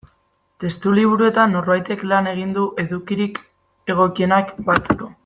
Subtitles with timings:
[0.63, 3.39] Testu liburuetan norbaitek lan egin du edukirik
[3.97, 5.13] egokienak batzeko.